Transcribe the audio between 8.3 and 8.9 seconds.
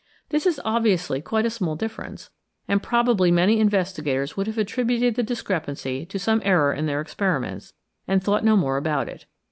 no more